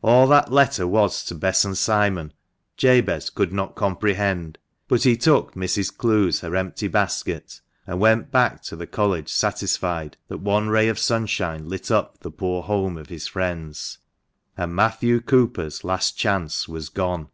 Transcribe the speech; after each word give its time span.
All 0.00 0.26
that 0.28 0.50
letter 0.50 0.86
was 0.86 1.22
to 1.26 1.34
Bess 1.34 1.62
and 1.62 1.76
Simon, 1.76 2.32
Jabez 2.78 3.28
could 3.28 3.52
not 3.52 3.74
com 3.74 3.96
prehend; 3.96 4.56
but 4.88 5.02
he 5.02 5.14
took 5.14 5.52
Mrs. 5.52 5.94
Clowes 5.94 6.40
her 6.40 6.56
empty 6.56 6.88
basket, 6.88 7.60
and 7.86 8.00
went 8.00 8.30
back 8.30 8.62
to 8.62 8.76
the 8.76 8.86
College 8.86 9.28
satisfied 9.30 10.16
that 10.28 10.40
one 10.40 10.70
ray 10.70 10.88
of 10.88 10.98
sunshine 10.98 11.68
lit 11.68 11.90
up 11.90 12.20
the 12.20 12.30
poor 12.30 12.62
home 12.62 12.96
of 12.96 13.10
his 13.10 13.26
friends. 13.26 13.98
And 14.56 14.74
Matthew 14.74 15.20
Cooper's 15.20 15.84
last 15.84 16.16
chance 16.16 16.66
was 16.66 16.88
gone. 16.88 17.28